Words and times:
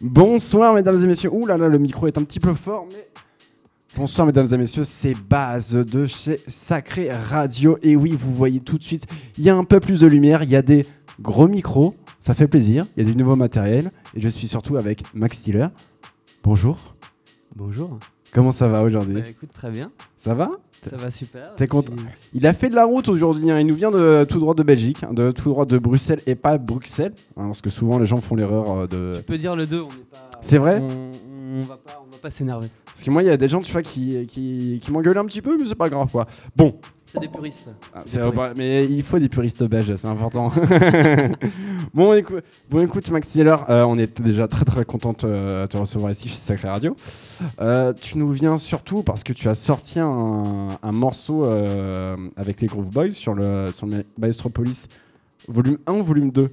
Bonsoir 0.00 0.74
mesdames 0.74 1.02
et 1.02 1.06
messieurs. 1.08 1.30
Ouh 1.32 1.44
là 1.44 1.56
là, 1.56 1.66
le 1.66 1.78
micro 1.78 2.06
est 2.06 2.16
un 2.18 2.22
petit 2.22 2.38
peu 2.38 2.54
fort, 2.54 2.86
mais 2.88 3.04
bonsoir 3.96 4.28
mesdames 4.28 4.46
et 4.52 4.56
messieurs. 4.56 4.84
C'est 4.84 5.14
Baz 5.14 5.72
de 5.72 6.06
chez 6.06 6.38
Sacré 6.46 7.12
Radio. 7.12 7.78
Et 7.82 7.96
oui, 7.96 8.16
vous 8.16 8.32
voyez 8.32 8.60
tout 8.60 8.78
de 8.78 8.84
suite, 8.84 9.06
il 9.38 9.44
y 9.44 9.50
a 9.50 9.56
un 9.56 9.64
peu 9.64 9.80
plus 9.80 10.00
de 10.00 10.06
lumière, 10.06 10.44
il 10.44 10.50
y 10.50 10.56
a 10.56 10.62
des 10.62 10.86
gros 11.20 11.48
micros, 11.48 11.96
ça 12.20 12.32
fait 12.32 12.46
plaisir. 12.46 12.86
Il 12.96 13.02
y 13.02 13.08
a 13.08 13.10
du 13.10 13.18
nouveau 13.18 13.34
matériel 13.34 13.90
et 14.14 14.20
je 14.20 14.28
suis 14.28 14.46
surtout 14.46 14.76
avec 14.76 15.02
Max 15.14 15.38
Stiller. 15.38 15.66
Bonjour. 16.44 16.94
Bonjour. 17.56 17.98
Comment 18.32 18.52
ça 18.52 18.68
va 18.68 18.82
aujourd'hui 18.82 19.14
Bah, 19.14 19.28
écoute, 19.28 19.50
très 19.52 19.70
bien. 19.70 19.90
Ça 20.18 20.34
va 20.34 20.50
Ça 20.88 20.96
va 20.96 21.10
super. 21.10 21.54
T'es 21.56 21.66
content 21.66 21.94
Il 22.34 22.46
a 22.46 22.52
fait 22.52 22.68
de 22.68 22.74
la 22.74 22.84
route 22.84 23.08
aujourd'hui. 23.08 23.50
hein. 23.50 23.58
Il 23.60 23.66
nous 23.66 23.74
vient 23.74 23.90
de 23.90 24.24
tout 24.28 24.38
droit 24.38 24.54
de 24.54 24.62
Belgique, 24.62 25.02
hein, 25.02 25.12
de 25.12 25.30
tout 25.30 25.48
droit 25.48 25.64
de 25.66 25.78
Bruxelles 25.78 26.20
et 26.26 26.34
pas 26.34 26.58
Bruxelles, 26.58 27.12
hein, 27.36 27.46
parce 27.46 27.60
que 27.62 27.70
souvent 27.70 27.98
les 27.98 28.04
gens 28.04 28.18
font 28.18 28.34
l'erreur 28.36 28.70
euh, 28.70 28.86
de. 28.86 29.14
Tu 29.16 29.22
peux 29.22 29.38
dire 29.38 29.56
le 29.56 29.66
2, 29.66 29.80
on 29.80 29.86
n'est 29.88 29.92
pas. 30.10 30.30
C'est 30.40 30.58
vrai 30.58 30.80
on, 30.82 31.10
on 31.58 31.60
va 31.62 31.76
pas, 31.76 32.02
on 32.06 32.10
va 32.10 32.18
pas 32.20 32.30
s'énerver. 32.30 32.68
Parce 32.86 33.02
que 33.02 33.10
moi, 33.10 33.22
il 33.22 33.26
y 33.26 33.30
a 33.30 33.36
des 33.36 33.48
gens, 33.48 33.60
tu 33.60 33.72
vois, 33.72 33.82
qui, 33.82 34.26
qui, 34.26 34.78
qui 34.82 34.90
m'engueulent 34.92 35.18
un 35.18 35.24
petit 35.24 35.40
peu, 35.42 35.56
mais 35.58 35.64
c'est 35.64 35.74
pas 35.74 35.88
grave, 35.88 36.10
quoi. 36.10 36.26
Bon, 36.56 36.78
C'est 37.10 37.20
des 37.20 37.28
puristes. 37.28 37.70
Ah, 37.94 38.02
Des 38.04 38.10
c'est- 38.10 38.18
puristes. 38.18 38.54
mais 38.58 38.84
il 38.84 39.02
faut 39.02 39.18
des 39.18 39.28
puristes 39.30 39.64
belges, 39.64 39.96
c'est 39.96 40.06
important. 40.08 40.52
bon, 41.94 42.12
écoute, 42.14 42.44
bon, 42.70 42.82
écoute, 42.84 43.10
Max 43.10 43.28
Tiller, 43.28 43.56
euh, 43.68 43.82
on 43.84 43.98
est 43.98 44.20
déjà 44.20 44.46
très 44.48 44.64
très 44.64 44.84
content 44.84 45.12
de 45.12 45.66
te 45.66 45.76
recevoir 45.76 46.10
ici 46.10 46.28
chez 46.28 46.36
Sacré 46.36 46.68
Radio. 46.68 46.94
Euh, 47.60 47.92
tu 47.94 48.18
nous 48.18 48.30
viens 48.30 48.58
surtout 48.58 49.02
parce 49.02 49.24
que 49.24 49.32
tu 49.32 49.48
as 49.48 49.54
sorti 49.54 49.98
un, 50.00 50.68
un 50.82 50.92
morceau 50.92 51.44
euh, 51.46 52.16
avec 52.36 52.60
les 52.60 52.66
Groove 52.66 52.90
Boys 52.90 53.12
sur 53.12 53.34
le, 53.34 53.70
sur 53.72 53.86
le 53.86 54.04
Maestropolis 54.18 54.88
volume 55.48 55.78
1 55.86 55.92
ou 55.94 56.02
volume 56.04 56.30
2 56.30 56.50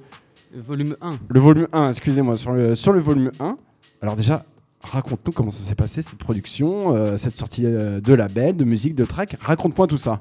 Volume 0.54 0.96
1. 1.02 1.18
Le 1.28 1.40
volume 1.40 1.68
1, 1.72 1.90
excusez-moi, 1.90 2.36
sur 2.36 2.52
le, 2.52 2.74
sur 2.74 2.92
le 2.94 3.00
volume 3.00 3.30
1. 3.40 3.58
Alors 4.00 4.14
déjà, 4.16 4.42
raconte-nous 4.80 5.32
comment 5.32 5.50
ça 5.50 5.62
s'est 5.62 5.74
passé, 5.74 6.00
cette 6.00 6.18
production, 6.18 6.94
euh, 6.96 7.18
cette 7.18 7.36
sortie 7.36 7.66
euh, 7.66 8.00
de 8.00 8.14
label, 8.14 8.56
de 8.56 8.64
musique, 8.64 8.94
de 8.94 9.04
track. 9.04 9.36
Raconte-moi 9.40 9.86
tout 9.86 9.98
ça. 9.98 10.20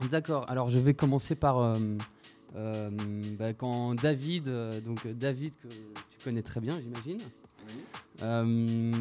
D'accord. 0.00 0.44
Alors 0.48 0.68
je 0.68 0.78
vais 0.78 0.94
commencer 0.94 1.34
par 1.34 1.58
euh, 1.58 1.74
euh, 2.56 2.90
bah, 3.38 3.52
quand 3.54 3.94
David, 3.94 4.48
euh, 4.48 4.80
donc 4.80 5.06
David 5.06 5.54
que 5.56 5.68
tu 5.68 6.24
connais 6.24 6.42
très 6.42 6.60
bien, 6.60 6.78
j'imagine, 6.80 7.18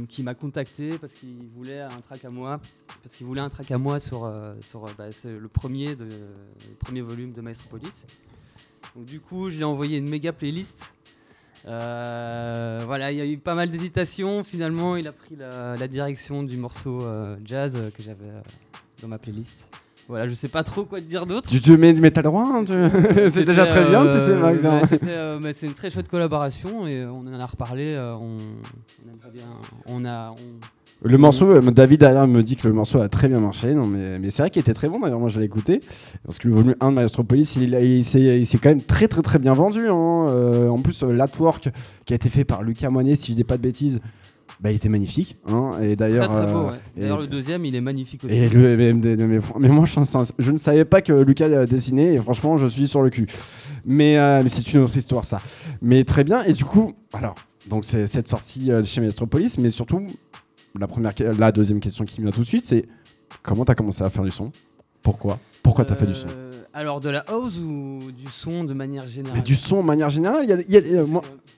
qui 0.08 0.24
m'a 0.24 0.34
contacté 0.34 0.98
parce 0.98 1.14
qu'il 1.14 1.48
voulait 1.56 1.82
un 1.82 2.02
track 2.02 2.26
à 2.26 2.30
moi, 2.30 2.60
parce 3.04 3.16
qu'il 3.16 3.26
voulait 3.26 3.42
un 3.42 3.50
track 3.50 3.72
à 3.72 3.78
moi 3.78 4.00
sur, 4.00 4.22
bah, 4.24 5.10
le 5.26 5.48
premier 5.48 7.02
volume 7.02 7.34
de 7.34 7.42
Maestropolis. 7.42 8.06
Du 8.96 9.20
coup, 9.20 9.50
je 9.50 9.56
lui 9.56 9.62
ai 9.62 9.66
envoyé 9.66 9.98
une 9.98 10.10
méga 10.10 10.32
playlist. 10.32 10.94
Voilà, 11.66 13.12
il 13.12 13.18
y 13.18 13.22
a 13.22 13.26
eu 13.26 13.38
pas 13.38 13.54
mal 13.56 13.70
d'hésitations. 13.70 14.44
Finalement, 14.44 14.96
il 14.96 15.08
a 15.08 15.12
pris 15.12 15.36
la, 15.36 15.88
direction 15.88 16.44
du 16.44 16.58
morceau 16.58 17.02
jazz 17.44 17.92
que 17.96 18.02
j'avais 18.02 18.32
dans 19.02 19.08
ma 19.08 19.18
playlist. 19.18 19.70
Voilà, 20.08 20.28
je 20.28 20.34
sais 20.36 20.48
pas 20.48 20.64
trop 20.64 20.84
quoi 20.84 21.00
te 21.00 21.06
dire 21.06 21.26
d'autre. 21.26 21.50
Tu 21.50 21.60
te 21.62 21.72
mets, 21.72 21.94
mets 21.94 22.12
t'as 22.12 22.22
le 22.22 22.26
droit, 22.28 22.48
hein, 22.54 22.64
tu- 22.64 22.74
c'est 23.32 23.44
déjà 23.44 23.66
très 23.66 23.86
bien, 23.86 24.04
tu 24.06 24.12
sais, 24.12 24.30
euh, 24.32 24.40
Max. 24.40 24.64
hein. 24.64 24.82
bah, 24.92 24.98
euh, 25.08 25.40
bah, 25.42 25.50
c'est 25.56 25.66
une 25.66 25.74
très 25.74 25.90
chouette 25.90 26.08
collaboration 26.08 26.86
et 26.86 27.04
on 27.06 27.22
en 27.28 27.40
a 27.40 27.46
reparlé. 27.46 27.90
euh, 27.94 28.14
on, 28.16 28.38
on 28.38 29.32
bien. 29.32 29.44
On 29.88 30.06
a. 30.06 30.32
on- 30.32 31.08
Le 31.08 31.18
morceau, 31.18 31.50
euh, 31.50 31.62
David 31.72 32.04
me 32.04 32.42
dit 32.44 32.56
que 32.56 32.68
le 32.68 32.74
morceau 32.74 33.00
a 33.02 33.10
très 33.10 33.28
bien 33.28 33.40
marché, 33.40 33.74
non, 33.74 33.86
mais, 33.88 34.20
mais 34.20 34.30
c'est 34.30 34.44
vrai 34.44 34.50
qu'il 34.52 34.60
était 34.60 34.74
très 34.74 34.88
bon 34.90 35.00
d'ailleurs, 35.00 35.20
moi 35.20 35.30
je 35.30 35.40
l'ai 35.40 35.46
écouté. 35.46 35.80
Parce 36.24 36.38
que 36.38 36.48
le 36.48 36.54
volume 36.54 36.76
1 36.80 36.92
de 36.92 36.96
Maestropolis, 36.98 37.56
il, 37.56 37.74
il 37.74 38.06
s'est 38.06 38.22
il 38.40 38.46
s'est 38.46 38.60
quand 38.60 38.70
même 38.70 38.82
très 38.82 39.08
très 39.08 39.22
très 39.24 39.40
bien 39.40 39.54
vendu. 39.54 39.88
hein. 39.90 40.26
Euh, 40.30 40.70
en 40.70 40.78
plus, 40.78 41.02
euh, 41.04 41.12
l'artwork 41.14 41.70
qui 42.06 42.14
a 42.14 42.16
été 42.16 42.30
fait 42.30 42.44
par 42.46 42.62
Lucas 42.62 42.90
Moinet, 42.92 43.16
si 43.16 43.32
je 43.32 43.36
dis 43.38 43.44
pas 43.44 43.58
de 43.58 43.64
bêtises, 43.64 44.00
bah, 44.62 44.72
il 44.72 44.76
était 44.78 44.90
magnifique. 44.90 45.36
hein. 45.48 45.72
Et 45.82 45.88
Très 45.88 45.96
d'ailleurs. 45.96 46.28
très 46.30 46.46
beau. 46.52 46.60
euh, 46.60 46.70
ouais. 46.72 46.78
D'ailleurs, 46.98 47.20
le 47.20 47.28
deuxième, 47.28 47.66
il 47.66 47.76
est 47.76 47.82
magnifique 47.82 48.24
aussi. 48.24 48.34
Et 48.36 48.50
le, 48.50 48.78
mais, 48.78 48.94
mais- 48.94 49.16
mais- 49.16 49.40
mais 49.60 49.68
moi, 49.70 49.86
je, 49.86 50.00
je 50.40 50.52
ne 50.52 50.58
savais 50.58 50.86
pas 50.86 51.02
que 51.02 51.14
Lucas 51.14 51.46
a 51.46 51.66
dessiné 51.66 52.14
et 52.14 52.18
franchement, 52.18 52.58
je 52.58 52.68
suis 52.68 52.88
sur 52.88 53.02
le 53.02 53.10
cul. 53.10 53.28
Mais, 53.86 54.18
euh, 54.18 54.42
mais 54.44 54.50
c'est 54.50 54.74
une 54.74 54.82
autre 54.82 54.96
histoire, 54.98 55.26
ça. 55.26 55.42
Mais 55.82 56.04
très 56.04 56.24
bien. 56.24 56.42
Et 56.44 56.54
du 56.54 56.66
coup, 56.66 56.94
alors, 57.14 57.36
donc 57.70 57.86
c'est 57.86 58.08
cette 58.08 58.28
sortie 58.28 58.72
euh, 58.72 58.84
chez 58.84 59.02
Maestropolis, 59.02 59.58
mais 59.60 59.70
surtout, 59.70 60.06
la, 60.80 60.88
première, 60.88 61.14
la 61.38 61.52
deuxième 61.52 61.80
question 61.80 62.06
qui 62.06 62.22
me 62.22 62.28
vient 62.28 62.36
tout 62.36 62.42
de 62.42 62.48
suite, 62.48 62.66
c'est 62.66 62.86
comment 63.44 63.66
tu 63.66 63.72
as 63.72 63.76
commencé 63.76 64.04
à 64.04 64.10
faire 64.10 64.24
du 64.24 64.32
son? 64.32 64.52
Pourquoi 65.06 65.38
Pourquoi 65.62 65.86
tu 65.86 65.94
as 65.94 65.96
fait 65.96 66.08
du 66.08 66.16
son 66.16 66.26
Euh, 66.30 66.52
Alors, 66.74 67.00
de 67.00 67.10
la 67.12 67.20
house 67.28 67.58
ou 67.60 68.00
du 68.12 68.28
son 68.32 68.64
de 68.64 68.74
manière 68.74 69.08
générale 69.08 69.38
mais 69.38 69.44
du 69.44 69.56
son, 69.56 69.82
de 69.82 69.86
manière 69.86 70.10
générale, 70.10 70.42
il 70.44 70.50
y 70.50 70.54
a- 70.54 70.62
il 70.62 70.72
y 70.72 70.78
a- 70.98 71.02
euh, 71.02 71.06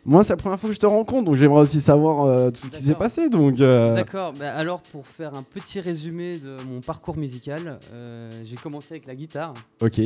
moi, 0.06 0.22
c'est 0.24 0.34
la 0.34 0.38
première 0.38 0.60
fois 0.60 0.68
que 0.70 0.76
je 0.76 0.80
te 0.80 0.86
rencontre, 0.86 1.24
donc 1.24 1.36
j'aimerais 1.36 1.62
aussi 1.62 1.80
savoir 1.80 2.26
euh, 2.26 2.52
tout 2.52 2.68
ce 2.68 2.72
qui 2.72 2.84
s'est 2.84 2.94
passé. 2.94 3.30
Donc, 3.30 3.62
euh, 3.62 3.96
D'accord, 3.96 4.34
bah 4.38 4.54
alors 4.54 4.82
pour 4.82 5.08
faire 5.08 5.34
un 5.34 5.44
petit 5.44 5.80
résumé 5.80 6.38
de 6.38 6.58
mon 6.70 6.82
parcours 6.82 7.16
musical, 7.18 7.80
euh, 7.94 8.30
j'ai 8.44 8.58
commencé 8.58 8.88
avec 8.96 9.08
la 9.08 9.16
guitare. 9.16 9.54
ok, 9.82 10.02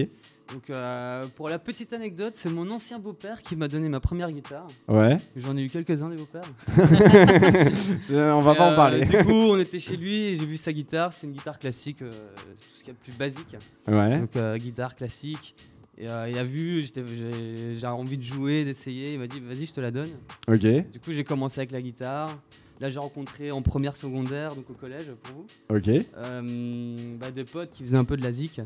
Donc 0.51 0.69
euh, 0.69 1.23
pour 1.35 1.47
la 1.49 1.59
petite 1.59 1.93
anecdote, 1.93 2.33
c'est 2.35 2.49
mon 2.49 2.69
ancien 2.71 2.99
beau-père 2.99 3.41
qui 3.41 3.55
m'a 3.55 3.67
donné 3.67 3.87
ma 3.89 3.99
première 3.99 4.31
guitare. 4.31 4.67
ouais. 4.87 5.17
J'en 5.35 5.55
ai 5.55 5.63
eu 5.63 5.69
quelques-uns 5.69 6.09
des 6.09 6.17
beaux-pères. 6.17 6.41
Euh, 8.11 8.31
on 8.33 8.41
va 8.41 8.53
Et, 8.53 8.57
pas 8.57 8.67
en 8.69 8.71
euh, 8.71 8.75
parler. 8.75 9.05
Du 9.05 9.17
coup, 9.23 9.31
on 9.31 9.59
était 9.59 9.79
chez 9.79 9.95
lui 9.95 10.15
et 10.15 10.35
j'ai 10.35 10.45
vu 10.45 10.57
sa 10.57 10.73
guitare. 10.73 11.13
C'est 11.13 11.27
une 11.27 11.33
guitare 11.33 11.59
classique, 11.59 12.01
euh, 12.01 12.09
tout 12.11 12.67
ce 12.75 12.79
qu'il 12.79 12.87
y 12.87 12.91
a 12.91 12.93
de 12.93 12.97
plus 12.97 13.17
basique. 13.17 13.55
Ouais. 13.87 14.19
Donc 14.19 14.57
guitare 14.57 14.95
classique. 14.95 15.55
Et 15.97 16.05
il 16.05 16.37
a 16.37 16.43
vu, 16.43 16.83
j'ai 16.83 17.87
envie 17.87 18.17
de 18.17 18.23
jouer, 18.23 18.65
d'essayer. 18.65 19.13
Il 19.13 19.19
m'a 19.19 19.27
dit, 19.27 19.39
vas-y, 19.39 19.65
je 19.65 19.73
te 19.73 19.81
la 19.81 19.91
donne. 19.91 20.09
Ok. 20.47 20.59
Du 20.91 20.99
coup, 20.99 21.11
j'ai 21.11 21.23
commencé 21.23 21.59
avec 21.59 21.71
la 21.71 21.81
guitare. 21.81 22.37
Là, 22.81 22.89
j'ai 22.89 22.97
rencontré 22.97 23.51
en 23.51 23.61
première 23.61 23.95
secondaire, 23.95 24.55
donc 24.55 24.67
au 24.71 24.73
collège 24.73 25.05
pour 25.21 25.35
vous. 25.35 25.77
Ok. 25.77 25.87
Euh, 26.17 26.95
bah, 27.19 27.29
des 27.29 27.43
potes 27.43 27.69
qui 27.71 27.83
faisaient 27.83 27.95
un 27.97 28.03
peu 28.03 28.17
de 28.17 28.23
la 28.23 28.31
zik. 28.31 28.59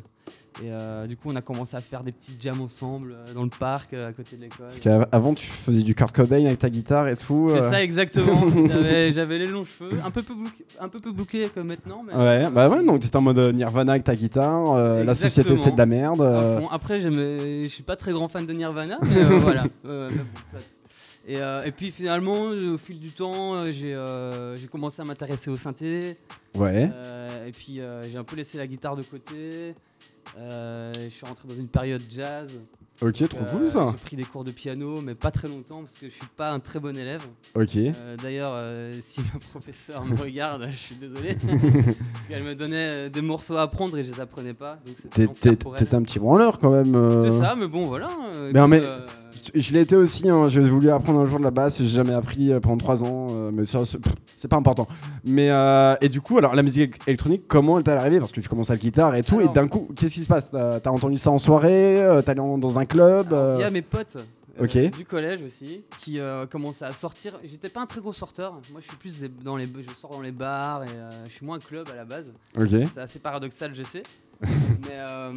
Et 0.63 0.71
euh, 0.71 1.05
du 1.05 1.17
coup, 1.17 1.27
on 1.29 1.35
a 1.35 1.41
commencé 1.41 1.75
à 1.75 1.81
faire 1.81 2.01
des 2.01 2.13
petites 2.13 2.41
jams 2.41 2.61
ensemble 2.61 3.11
euh, 3.11 3.33
dans 3.33 3.43
le 3.43 3.49
parc 3.49 3.93
à 3.93 4.13
côté 4.13 4.37
de 4.37 4.43
l'école. 4.43 4.67
Parce 4.67 4.79
qu'avant, 4.79 5.33
tu 5.33 5.45
faisais 5.47 5.81
du 5.83 5.93
Kurt 5.95 6.15
Cobain 6.15 6.45
avec 6.45 6.59
ta 6.59 6.69
guitare 6.69 7.09
et 7.09 7.17
tout. 7.17 7.51
C'est 7.53 7.59
ça 7.69 7.83
exactement. 7.83 8.41
J'avais- 9.11 9.37
les 9.37 9.47
longs 9.47 9.65
cheveux, 9.65 9.99
un 10.03 10.11
peu 10.11 10.21
peu 10.23 10.33
bouclés, 10.33 10.65
un 10.79 10.87
peu 10.87 11.01
peu 11.01 11.11
bouclés 11.11 11.49
comme 11.53 11.67
maintenant. 11.67 12.05
Mais 12.07 12.13
Ouais, 12.15 12.49
bah 12.49 12.69
ouais, 12.69 12.85
donc 12.85 13.01
t'étais 13.01 13.17
en 13.17 13.21
mode 13.21 13.37
Nirvana 13.53 13.91
avec 13.91 14.05
ta 14.05 14.15
guitare, 14.15 14.77
la 15.03 15.13
société 15.13 15.57
c'est 15.57 15.71
de 15.71 15.77
la 15.77 15.85
merde. 15.85 16.19
Fond. 16.19 16.69
Après, 16.71 17.01
je 17.01 17.67
suis 17.67 17.83
pas 17.83 17.97
très 17.97 18.13
grand 18.13 18.29
fan 18.29 18.45
de 18.45 18.53
Nirvana, 18.53 18.97
mais 19.01 19.23
voilà. 19.39 19.63
Mais 19.83 20.07
bon, 20.07 20.39
ça- 20.53 20.65
Et, 21.27 21.37
euh, 21.41 21.63
et 21.65 21.71
puis 21.71 21.89
finalement, 21.91 22.49
euh, 22.51 22.75
au 22.75 22.77
fil 22.77 22.99
du 22.99 23.09
temps, 23.11 23.55
euh, 23.55 23.71
j'ai 23.71 23.93
euh, 23.95 24.55
commencé 24.71 25.01
à 25.01 25.05
m'intéresser 25.05 25.49
au 25.49 25.57
synthé. 25.57 26.17
Ouais, 26.53 26.89
Euh, 26.93 27.47
et 27.47 27.51
puis 27.51 27.79
j'ai 28.09 28.17
un 28.17 28.23
peu 28.23 28.35
laissé 28.35 28.57
la 28.57 28.67
guitare 28.67 28.95
de 28.95 29.01
côté. 29.03 29.73
Je 30.37 31.09
suis 31.09 31.25
rentré 31.25 31.47
dans 31.47 31.55
une 31.55 31.67
période 31.67 32.01
jazz. 32.09 32.51
ok, 33.01 33.27
trop 33.27 33.43
cool 33.45 33.67
ça. 33.67 33.87
J'ai 33.91 34.03
pris 34.05 34.15
des 34.15 34.23
cours 34.23 34.43
de 34.43 34.51
piano, 34.51 35.01
mais 35.01 35.15
pas 35.15 35.31
très 35.31 35.47
longtemps 35.47 35.81
parce 35.81 35.95
que 35.95 36.07
je 36.07 36.13
suis 36.13 36.27
pas 36.37 36.51
un 36.51 36.59
très 36.59 36.79
bon 36.79 36.95
élève. 36.97 37.23
Ok, 37.55 37.77
D'ailleurs, 38.21 38.91
si 39.01 39.21
ma 39.33 39.39
professeure 39.51 40.05
me 40.05 40.15
regarde, 40.17 40.67
je 40.71 40.75
suis 40.77 40.95
désolé. 40.95 41.35
parce 41.41 42.28
qu'elle 42.29 42.43
me 42.43 42.55
donnait 42.55 43.09
des 43.09 43.21
morceaux 43.21 43.55
à 43.57 43.63
apprendre 43.63 43.97
et 43.97 44.03
je 44.03 44.11
les 44.13 44.19
apprenais 44.19 44.53
pas. 44.53 44.79
T'es- 45.11 45.23
un 45.95 46.01
petit 46.03 46.19
branleur 46.19 46.59
quand 46.59 46.71
même. 46.71 47.23
C'est 47.23 47.37
ça, 47.37 47.55
mais 47.55 47.67
bon, 47.67 47.83
voilà. 47.83 48.09
euh, 48.35 48.51
Mais 48.53 48.67
mais- 48.67 48.78
écoute, 48.78 48.89
euh, 48.89 49.07
Je 49.53 49.73
l'ai 49.73 49.82
été 49.82 49.96
aussi, 49.96 50.29
hein, 50.29 50.47
j'ai 50.47 50.61
voulu 50.61 50.90
apprendre 50.90 51.20
un 51.20 51.26
jour 51.26 51.40
de 51.40 51.43
la 51.43 51.52
basse, 51.52 51.79
j'ai 51.79 51.87
jamais 51.87 52.14
appris 52.14 52.52
euh, 52.52 52.59
pendant 52.59 52.78
3 52.78 53.03
ans, 53.03 53.28
euh, 53.32 53.52
mais 53.53 53.66
ça, 53.66 53.79
c'est 54.35 54.47
pas 54.47 54.55
important. 54.55 54.87
Mais 55.23 55.49
euh, 55.49 55.96
et 56.02 56.09
du 56.09 56.22
coup, 56.22 56.37
alors 56.37 56.55
la 56.55 56.64
musique 56.64 56.96
électronique, 57.08 57.43
comment 57.47 57.78
elle 57.78 57.84
t'est 57.84 57.91
arrivée? 57.91 58.20
Parce 58.20 58.32
que 58.32 58.41
tu 58.41 58.49
commences 58.49 58.70
à 58.70 58.73
la 58.73 58.79
guitare 58.79 59.16
et 59.16 59.23
tout, 59.23 59.41
et 59.41 59.47
d'un 59.47 59.67
coup, 59.67 59.87
qu'est-ce 59.96 60.16
qui 60.16 60.23
se 60.23 60.28
passe? 60.28 60.52
T'as 60.52 60.90
entendu 60.90 61.17
ça 61.17 61.32
en 61.32 61.37
soirée 61.37 62.02
T'es 62.26 62.32
allé 62.32 62.41
dans 62.58 62.79
un 62.79 62.85
club 62.85 63.28
Il 63.58 63.61
y 63.61 63.64
a 63.64 63.70
mes 63.70 63.82
potes 63.82 64.17
euh, 64.59 64.90
du 64.90 65.05
collège 65.05 65.41
aussi 65.41 65.84
qui 65.99 66.19
euh, 66.19 66.46
commençaient 66.46 66.85
à 66.85 66.93
sortir. 66.93 67.40
J'étais 67.43 67.69
pas 67.69 67.81
un 67.81 67.85
très 67.85 67.99
gros 67.99 68.13
sorteur. 68.13 68.53
Moi, 68.72 68.81
je 68.81 68.87
suis 68.87 68.97
plus 68.97 69.22
dans 69.43 69.57
les, 69.57 69.66
je 69.66 69.91
sors 69.99 70.11
dans 70.11 70.22
les 70.22 70.31
bars 70.31 70.84
et 70.84 70.90
euh, 70.90 71.09
je 71.28 71.31
suis 71.31 71.46
moins 71.46 71.59
club 71.59 71.90
à 71.90 71.96
la 71.96 72.05
base. 72.05 72.31
C'est 72.93 73.02
assez 73.02 73.19
paradoxal, 73.19 73.75
je 73.75 73.84
sais. 73.84 74.03
mais, 74.41 74.47
euh, 74.91 75.31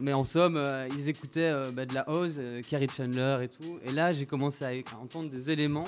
mais 0.00 0.12
en 0.12 0.24
somme, 0.24 0.56
euh, 0.56 0.88
ils 0.96 1.08
écoutaient 1.08 1.50
euh, 1.50 1.70
bah, 1.70 1.86
de 1.86 1.94
la 1.94 2.02
house, 2.02 2.38
Carrie 2.68 2.88
Chandler 2.88 3.38
et 3.42 3.48
tout. 3.48 3.78
Et 3.84 3.92
là, 3.92 4.12
j'ai 4.12 4.26
commencé 4.26 4.64
à, 4.64 4.68
à 4.68 4.98
entendre 4.98 5.30
des 5.30 5.50
éléments 5.50 5.86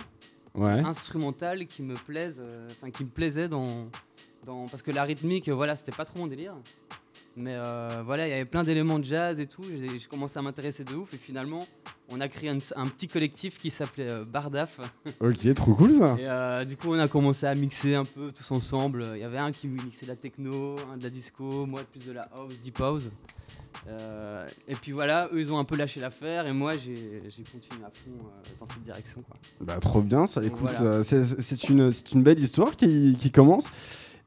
ouais. 0.54 0.80
instrumentales 0.80 1.66
qui 1.66 1.82
me 1.82 1.94
plaisent, 1.94 2.42
enfin 2.70 2.90
qui 2.90 3.04
me 3.04 3.10
plaisaient 3.10 3.48
dans, 3.48 3.68
dans, 4.44 4.66
parce 4.66 4.82
que 4.82 4.90
la 4.90 5.04
rythmique, 5.04 5.48
voilà, 5.48 5.76
c'était 5.76 5.92
pas 5.92 6.04
trop 6.04 6.18
mon 6.18 6.26
délire. 6.26 6.54
Mais 7.36 7.56
voilà, 8.04 8.26
il 8.26 8.30
y 8.30 8.34
avait 8.34 8.46
plein 8.46 8.62
d'éléments 8.62 8.98
de 8.98 9.04
jazz 9.04 9.38
et 9.40 9.46
tout. 9.46 9.62
J'ai 9.62 9.98
commencé 10.08 10.38
à 10.38 10.42
m'intéresser 10.42 10.84
de 10.84 10.94
ouf 10.94 11.12
et 11.12 11.18
finalement, 11.18 11.66
on 12.10 12.20
a 12.20 12.28
créé 12.28 12.50
un, 12.50 12.58
un 12.76 12.86
petit 12.86 13.08
collectif 13.08 13.58
qui 13.58 13.70
s'appelait 13.70 14.10
euh, 14.10 14.24
Bardaf. 14.24 14.78
Ok, 15.20 15.54
trop 15.54 15.74
cool 15.74 15.94
ça. 15.94 16.16
Et 16.18 16.26
euh, 16.28 16.64
du 16.64 16.76
coup, 16.76 16.92
on 16.92 16.98
a 16.98 17.08
commencé 17.08 17.46
à 17.46 17.54
mixer 17.54 17.94
un 17.94 18.04
peu 18.04 18.32
tous 18.32 18.50
ensemble. 18.54 19.06
Il 19.14 19.20
y 19.20 19.24
avait 19.24 19.38
un 19.38 19.52
qui 19.52 19.68
mixait 19.68 20.06
de 20.06 20.10
la 20.10 20.16
techno, 20.16 20.76
un 20.92 20.96
de 20.96 21.02
la 21.04 21.10
disco, 21.10 21.66
moi 21.66 21.82
plus 21.90 22.06
de 22.06 22.12
la 22.12 22.28
house, 22.34 22.54
deep 22.62 22.80
house. 22.80 23.10
Euh, 23.88 24.46
et 24.66 24.74
puis 24.74 24.92
voilà, 24.92 25.28
eux 25.32 25.40
ils 25.40 25.52
ont 25.52 25.58
un 25.58 25.64
peu 25.64 25.76
lâché 25.76 26.00
l'affaire 26.00 26.48
et 26.48 26.52
moi 26.52 26.76
j'ai 26.76 26.94
continué 27.52 27.84
à 27.84 27.90
fond 27.92 28.10
euh, 28.10 28.48
dans 28.58 28.66
cette 28.66 28.82
direction. 28.82 29.22
Quoi. 29.22 29.36
Bah 29.60 29.76
trop 29.80 30.00
bien, 30.00 30.26
ça. 30.26 30.42
Écoute, 30.42 30.70
voilà. 30.72 31.04
c'est- 31.04 31.68
une, 31.68 32.22
belle 32.22 32.38
histoire 32.38 32.74
qui, 32.76 33.16
qui 33.18 33.30
commence. 33.30 33.70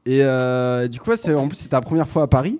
Et 0.06 0.22
du 0.88 1.00
coup, 1.00 1.10
en 1.12 1.48
plus, 1.48 1.56
c'est 1.56 1.68
ta 1.68 1.80
première 1.80 2.08
fois 2.08 2.22
à 2.22 2.26
Paris. 2.26 2.58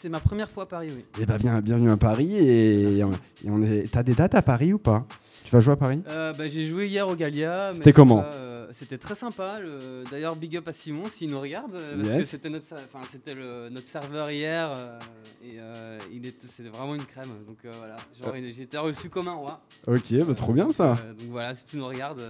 C'est 0.00 0.08
ma 0.08 0.18
première 0.18 0.48
fois 0.48 0.62
à 0.62 0.66
Paris, 0.66 0.88
oui. 0.96 1.04
Et 1.20 1.26
bah 1.26 1.36
bien, 1.36 1.60
bienvenue 1.60 1.90
à 1.90 1.96
Paris. 1.98 2.34
Et, 2.34 3.04
on, 3.46 3.62
est. 3.62 3.92
T'as 3.92 4.02
des 4.02 4.14
dates 4.14 4.34
à 4.34 4.40
Paris 4.40 4.72
ou 4.72 4.78
pas? 4.78 5.04
Tu 5.44 5.50
vas 5.50 5.60
jouer 5.60 5.74
à 5.74 5.76
Paris? 5.76 6.00
Euh, 6.08 6.32
bah, 6.32 6.48
j'ai 6.48 6.64
joué 6.64 6.88
hier 6.88 7.06
au 7.06 7.14
Galia. 7.14 7.66
mais 7.66 7.76
C'était 7.76 7.92
comment? 7.92 8.22
pas, 8.22 8.30
euh, 8.32 8.59
C'était 8.72 8.98
très 8.98 9.14
sympa. 9.14 9.58
le- 9.60 10.04
D'ailleurs, 10.10 10.36
big 10.36 10.56
up 10.56 10.68
à 10.68 10.72
Simon 10.72 11.04
s'il 11.08 11.30
nous 11.30 11.40
regarde. 11.40 11.74
euh, 11.74 11.96
Parce 11.96 12.08
Yes. 12.08 12.18
que 12.18 12.24
c'était 12.24 12.50
notre, 12.50 12.66
sa- 12.66 12.76
enfin, 12.76 13.04
c'était 13.10 13.34
le- 13.34 13.68
notre 13.70 13.86
serveur 13.88 14.30
hier. 14.30 14.72
euh, 14.76 14.98
et 15.44 15.56
euh, 15.58 15.98
il 16.12 16.26
était, 16.26 16.46
c'était 16.46 16.68
vraiment 16.68 16.94
une 16.94 17.04
crème. 17.04 17.28
Donc 17.46 17.58
voilà, 17.78 17.96
Genre, 18.22 18.34
j'ai 18.52 18.62
été 18.62 18.78
reçu 18.78 19.08
comme 19.08 19.28
un 19.28 19.34
roi. 19.34 19.60
Ok, 19.86 20.14
bah 20.26 20.34
trop 20.34 20.52
bien 20.52 20.70
ça. 20.70 20.88
Donc 21.18 21.28
voilà, 21.30 21.54
si 21.54 21.64
tu 21.66 21.76
nous 21.76 21.86
regardes, 21.86 22.22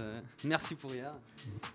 merci 0.45 0.75
pour 0.75 0.93
hier. 0.93 1.11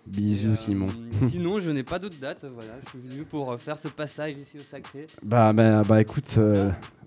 Bisous 0.05 0.53
Et, 0.53 0.55
Simon. 0.55 0.87
Sinon, 1.29 1.59
je 1.61 1.71
n'ai 1.71 1.83
pas 1.83 1.99
d'autres 1.99 2.19
dates. 2.19 2.45
Voilà, 2.45 2.73
je 2.85 2.89
suis 2.99 3.09
venu 3.09 3.23
pour 3.23 3.59
faire 3.59 3.77
ce 3.77 3.87
passage 3.89 4.33
ici 4.37 4.57
au 4.57 4.61
Sacré. 4.61 5.07
Bah, 5.23 5.53
bah, 5.53 5.83
bah 5.83 6.01
écoute, 6.01 6.37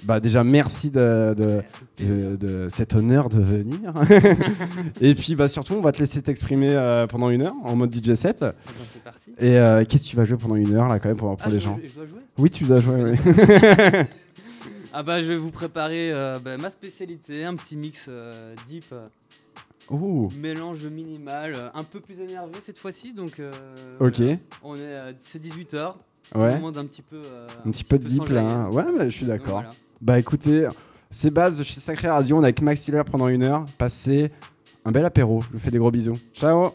bah 0.04 0.20
déjà 0.20 0.44
merci 0.44 0.90
de, 0.90 1.34
de, 1.98 2.68
cet 2.70 2.94
honneur 2.94 3.28
de 3.28 3.40
venir. 3.40 3.92
et 5.00 5.14
puis 5.14 5.34
bah 5.34 5.48
surtout, 5.48 5.74
on 5.74 5.80
va 5.80 5.92
te 5.92 5.98
laisser 5.98 6.22
t'exprimer 6.22 6.74
pendant 7.10 7.30
une 7.30 7.42
heure 7.42 7.49
en 7.64 7.76
mode 7.76 7.92
DJ 7.94 8.14
set. 8.14 8.42
Ah 8.42 8.52
ben, 8.66 9.00
parti. 9.04 9.30
Et 9.38 9.56
euh, 9.58 9.84
qu'est-ce 9.88 10.04
que 10.04 10.08
tu 10.10 10.16
vas 10.16 10.24
jouer 10.24 10.36
pendant 10.38 10.56
une 10.56 10.74
heure 10.74 10.88
là 10.88 10.98
quand 10.98 11.08
même 11.08 11.16
pour, 11.16 11.28
pour 11.36 11.46
Ah, 11.46 11.48
les 11.50 11.58
je, 11.60 11.64
gens 11.64 11.78
je 11.86 11.94
dois 11.94 12.06
jouer? 12.06 12.20
Oui, 12.38 12.50
tu 12.50 12.64
dois 12.64 12.80
jouer. 12.80 13.02
oui. 13.12 13.32
Ah 14.92 15.04
bah 15.04 15.22
je 15.22 15.28
vais 15.28 15.36
vous 15.36 15.52
préparer 15.52 16.10
euh, 16.12 16.40
bah, 16.44 16.56
ma 16.56 16.68
spécialité, 16.68 17.44
un 17.44 17.54
petit 17.54 17.76
mix 17.76 18.06
euh, 18.08 18.54
deep, 18.66 18.86
Oh, 19.88 20.28
mélange 20.40 20.84
minimal, 20.86 21.70
un 21.74 21.84
peu 21.84 22.00
plus 22.00 22.20
énervé 22.20 22.54
cette 22.64 22.78
fois-ci, 22.78 23.12
donc 23.12 23.40
ok. 24.00 24.22
on 24.64 24.74
est 24.76 25.14
c'est 25.24 25.40
18h, 25.42 25.94
c'est 26.22 26.34
le 26.38 26.40
Ouais. 26.40 26.54
moment 26.56 26.70
d'un 26.72 26.86
petit 26.86 27.02
peu 27.02 27.20
Un 27.66 27.70
petit 27.70 27.84
peu 27.84 27.98
de 27.98 28.04
deep 28.04 28.28
là. 28.30 28.40
hein. 28.42 28.70
Ouais, 28.70 28.84
bah, 28.96 29.08
je 29.08 29.14
suis 29.16 29.26
d'accord. 29.26 29.52
voilà. 29.52 29.70
Bah 30.00 30.18
écoutez, 30.18 30.68
c'est 31.10 31.30
base 31.30 31.58
de 31.58 31.62
chez 31.62 31.78
Sacré 31.80 32.08
Radio. 32.08 32.36
On 32.38 32.40
est 32.42 32.46
avec 32.46 32.60
Max 32.62 32.86
Hiller 32.88 33.02
pendant 33.04 33.28
une 33.28 33.42
heure. 33.44 33.64
Passez 33.78 34.30
un 34.84 34.90
bel 34.92 35.04
apéro. 35.04 35.40
Je 35.42 35.48
vous 35.52 35.58
fais 35.58 35.70
des 35.70 35.78
gros 35.78 35.90
bisous. 35.90 36.16
Ciao 36.34 36.72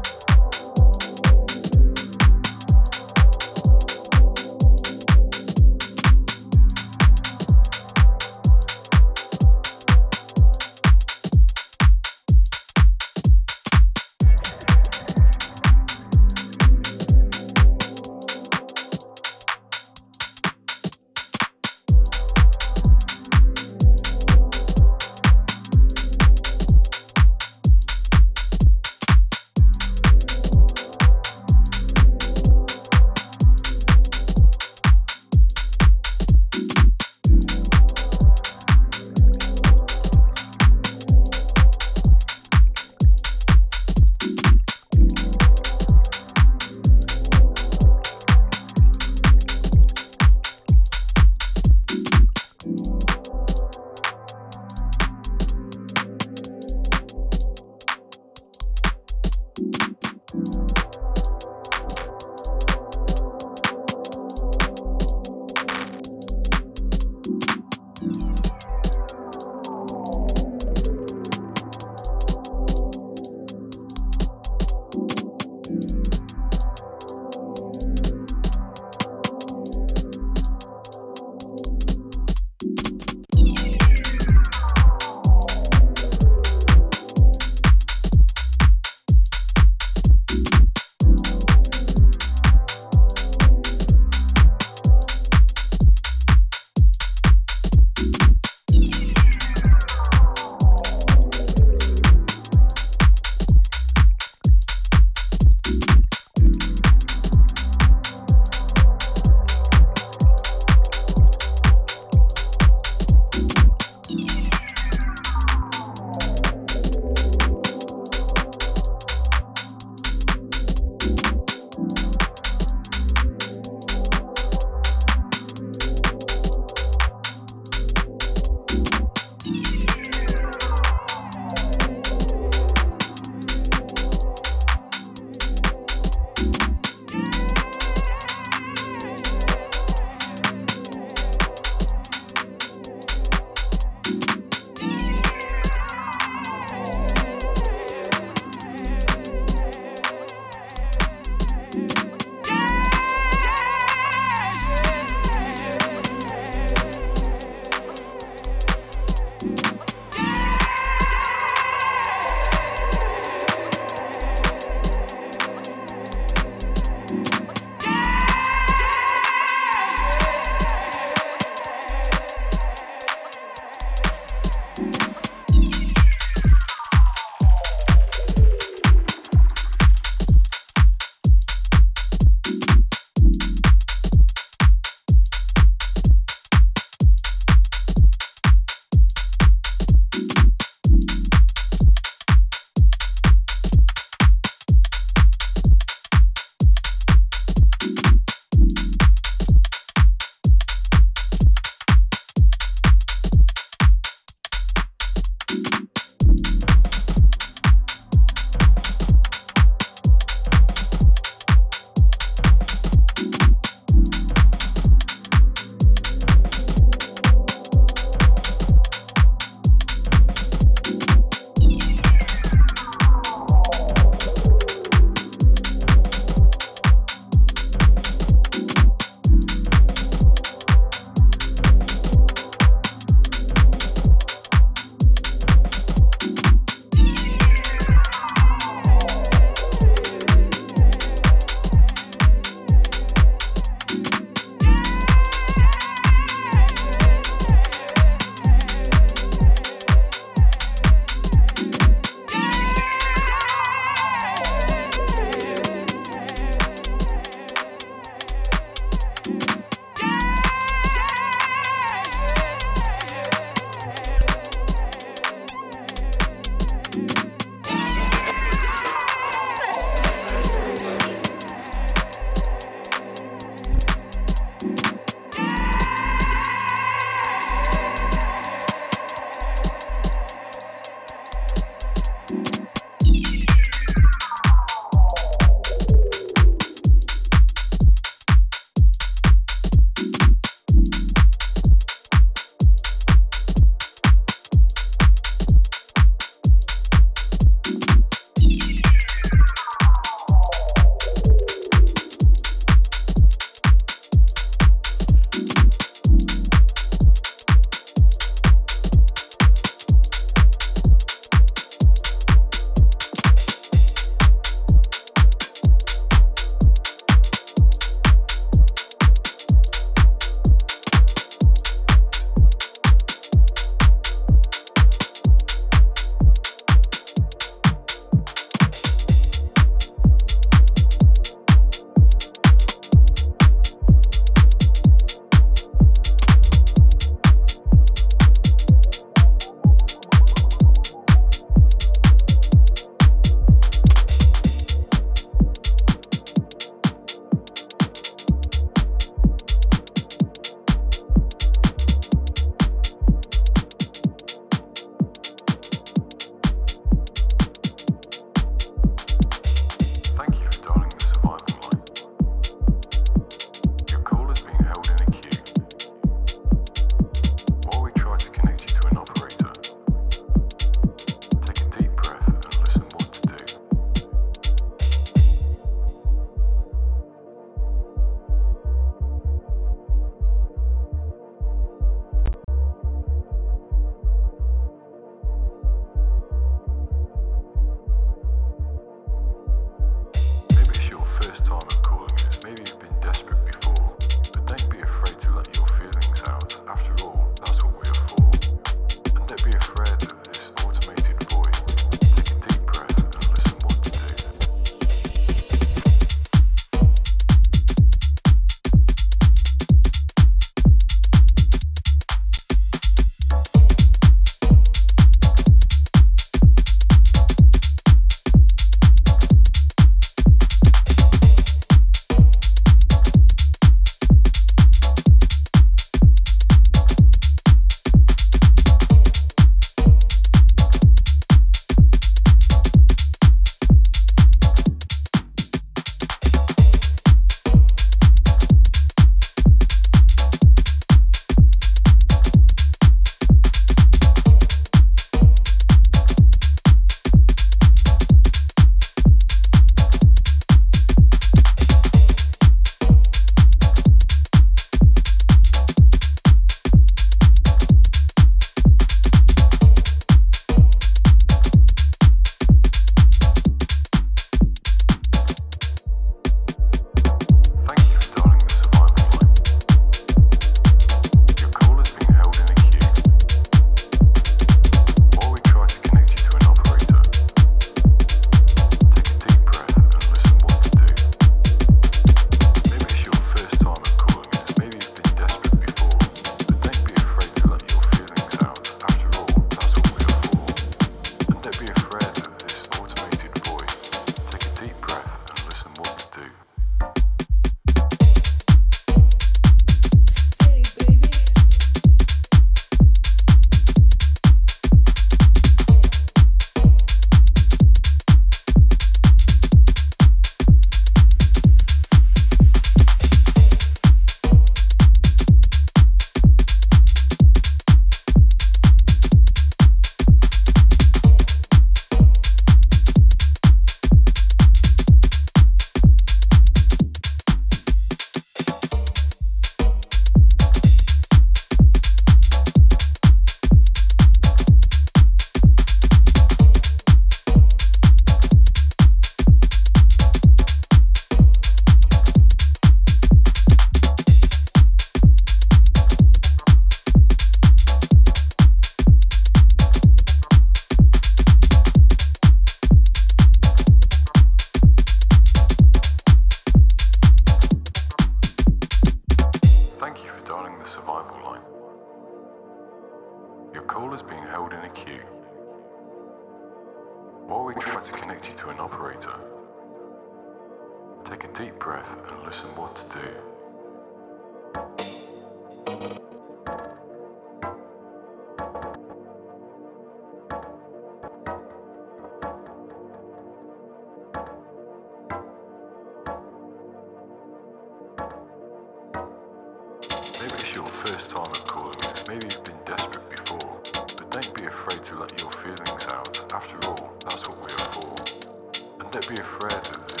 Your 590.53 590.65
first 590.65 591.11
time 591.11 591.27
at 591.27 591.45
calling 591.47 591.79
it. 591.79 592.03
Maybe 592.09 592.27
you've 592.29 592.43
been 592.43 592.57
desperate 592.65 593.09
before. 593.09 593.61
But 593.63 594.11
don't 594.11 594.35
be 594.35 594.45
afraid 594.47 594.83
to 594.85 594.99
let 594.99 595.21
your 595.21 595.31
feelings 595.31 595.87
out. 595.93 596.33
After 596.33 596.67
all, 596.67 596.93
that's 597.05 597.27
what 597.29 597.37
we 597.37 597.53
are 597.53 597.71
for. 597.71 598.81
And 598.81 598.91
don't 598.91 599.07
be 599.07 599.15
afraid 599.15 599.53
of 599.53 599.87
this 599.87 600.00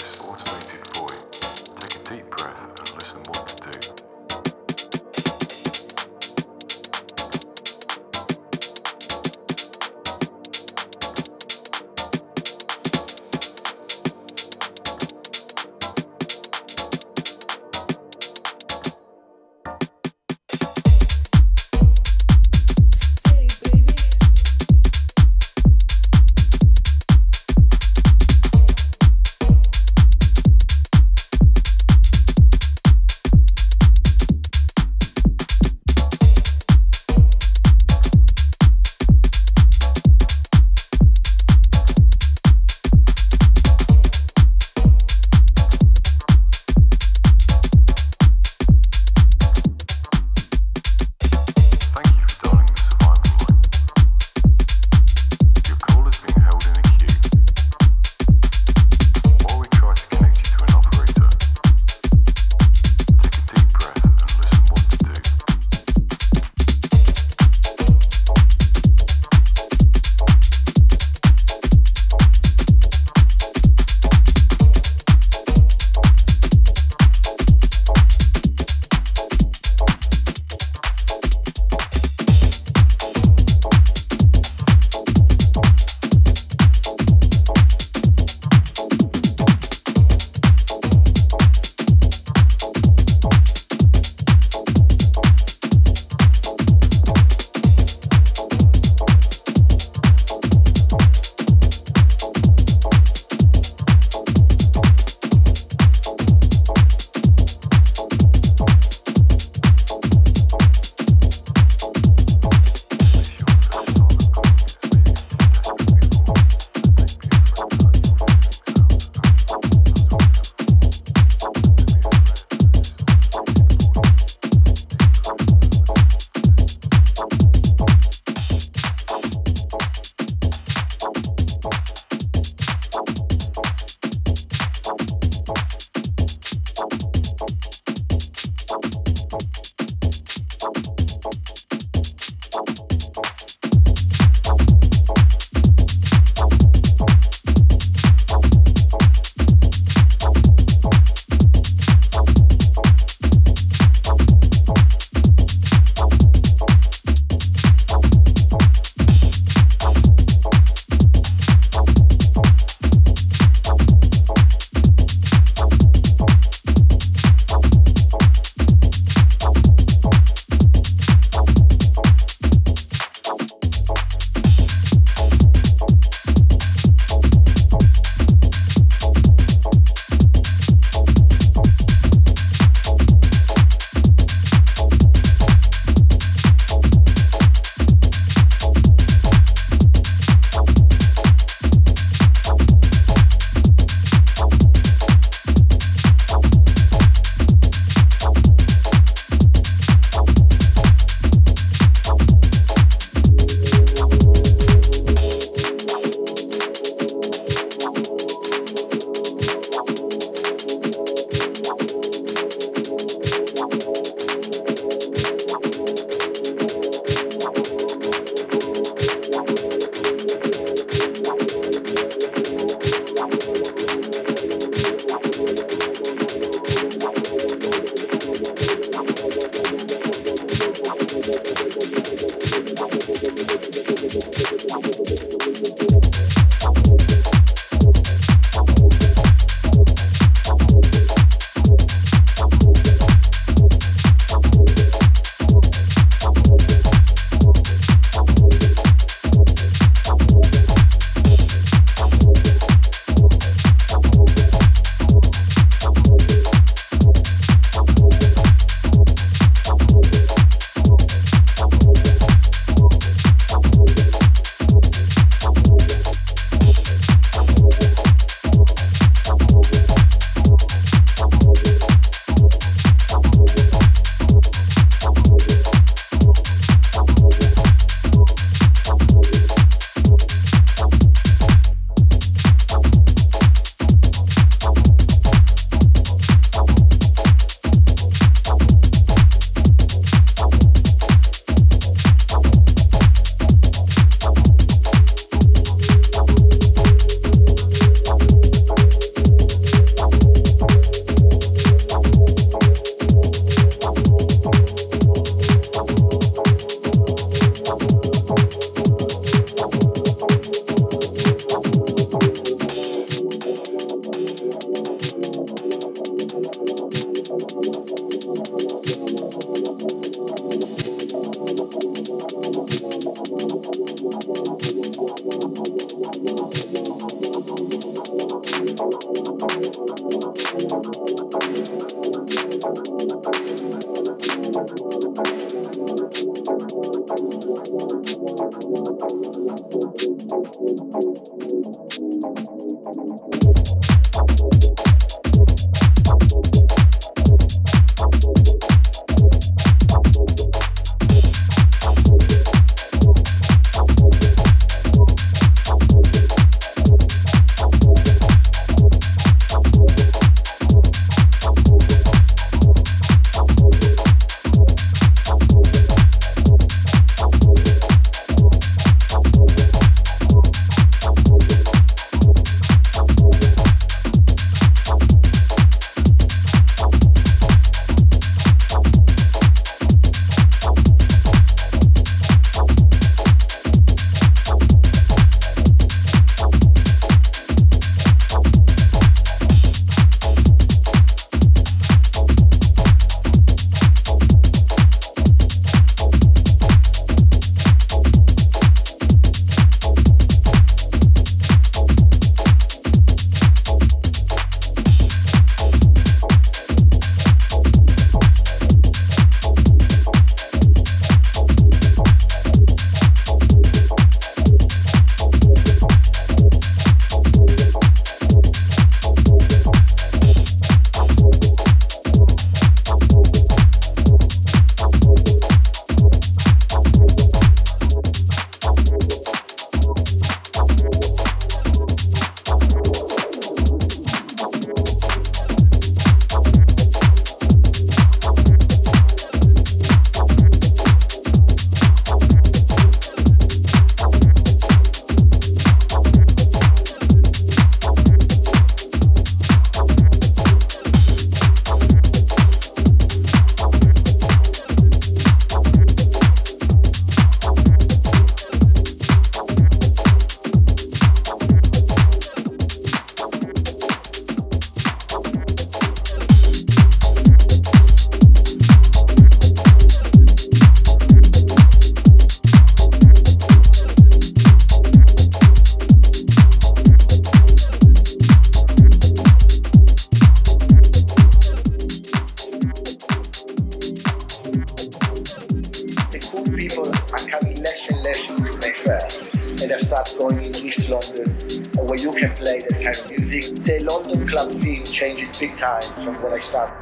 big 495.41 495.57
time 495.57 495.81
from 496.03 496.21
when 496.21 496.33
I 496.33 496.37
started. 496.37 496.80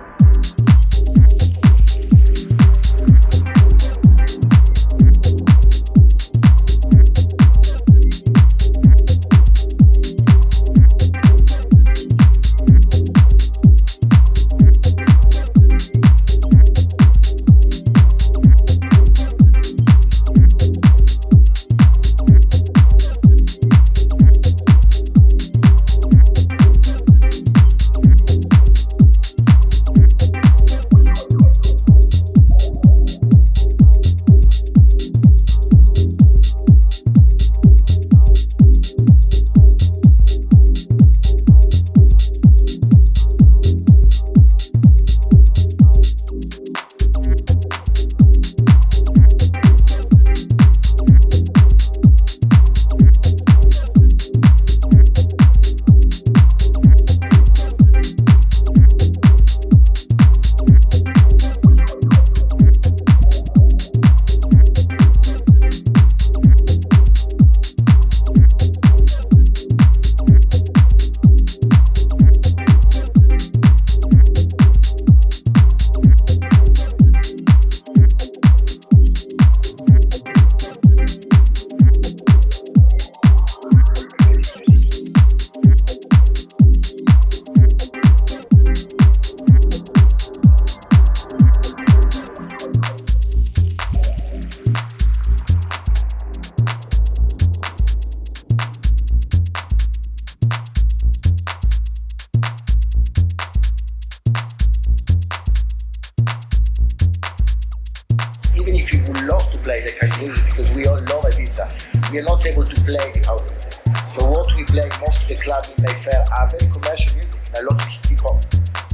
Clubs 115.50 115.70
in 115.72 115.84
Mayfair 115.84 116.24
are 116.38 116.48
very 116.48 116.72
commercial 116.72 117.18
music, 117.18 117.42
a 117.58 117.64
lot 117.64 117.82
of 117.82 117.88
hip 118.06 118.20
hop, 118.22 118.38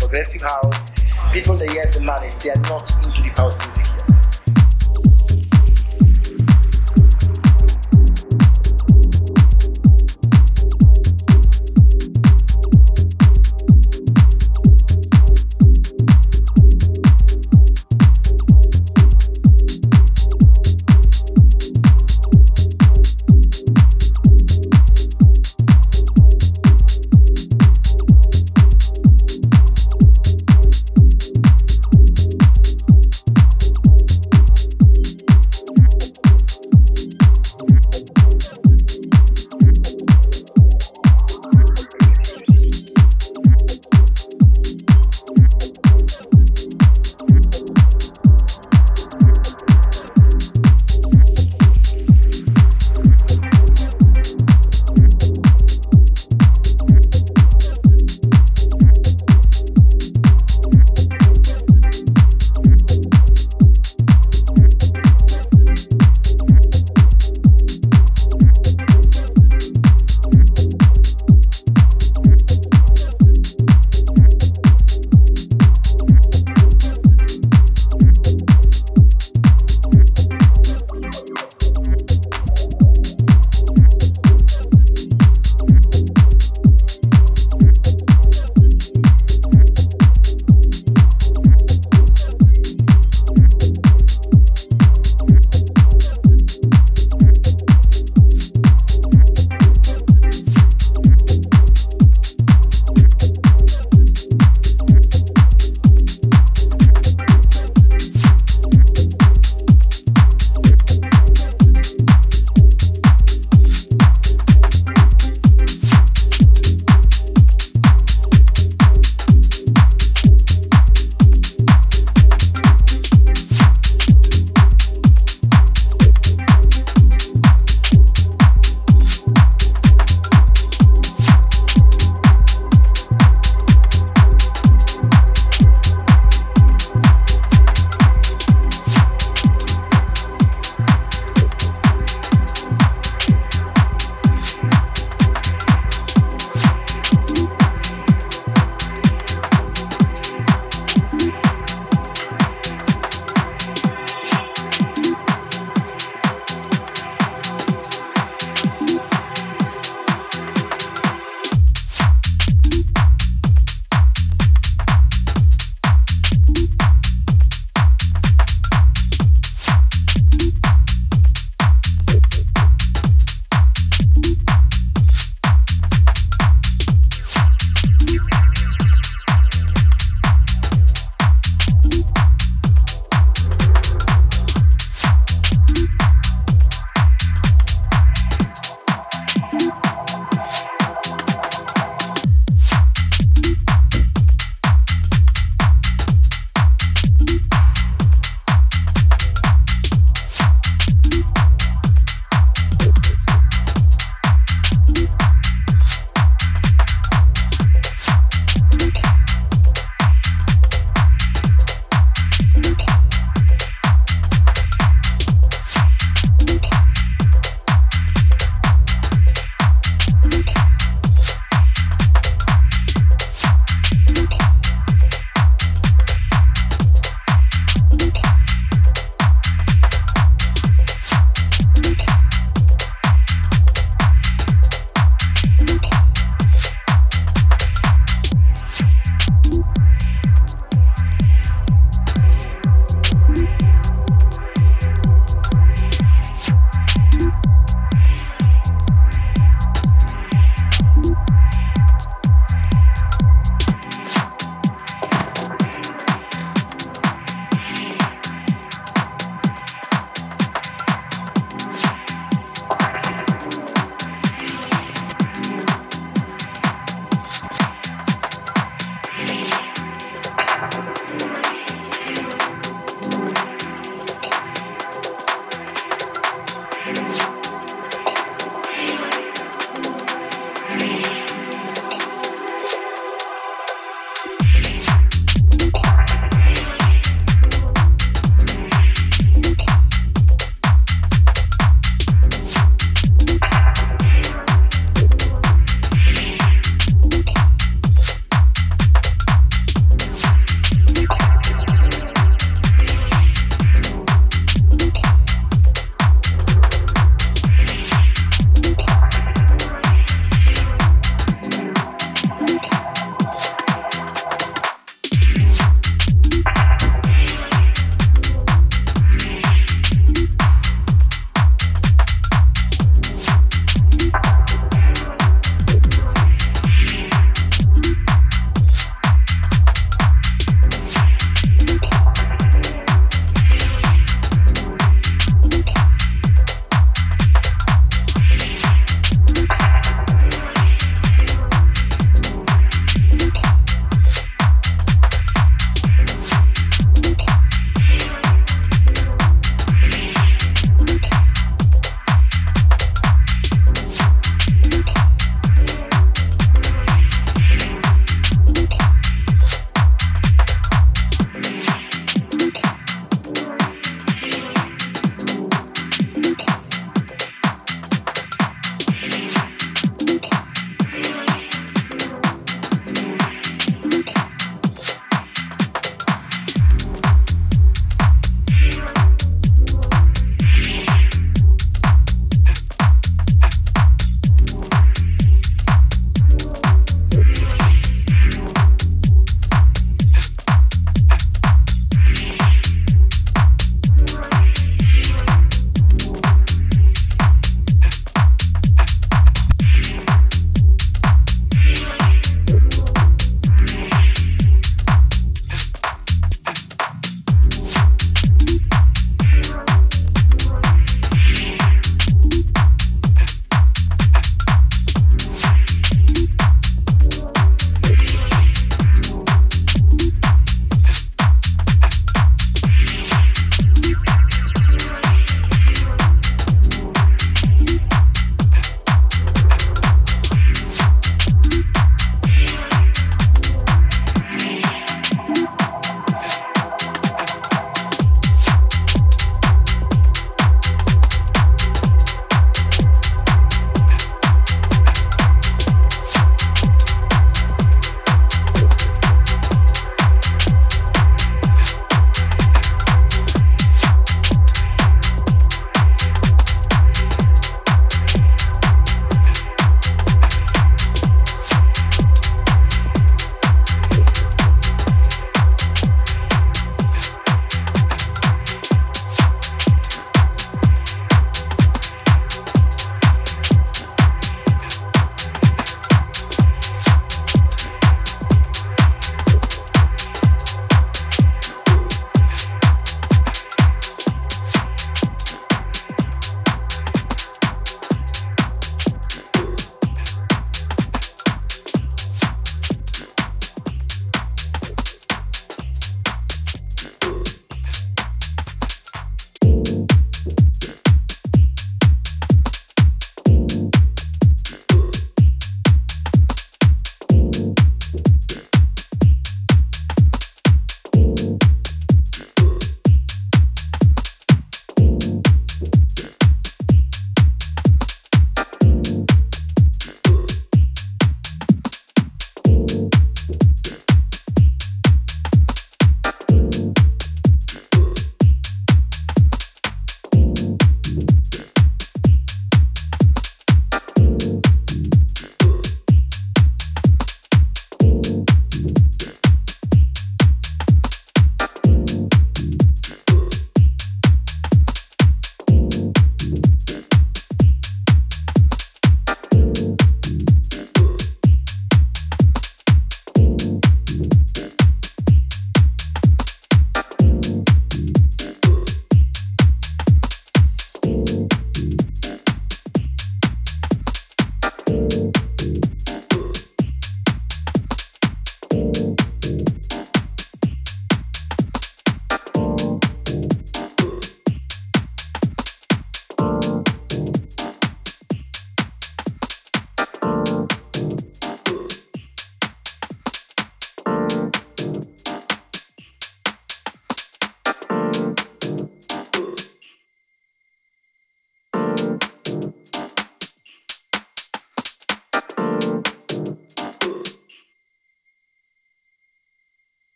progressive 0.00 0.42
house. 0.42 0.90
People 1.32 1.56
they 1.56 1.78
have 1.78 1.94
the 1.94 2.02
money, 2.02 2.28
they 2.42 2.50
are 2.50 2.59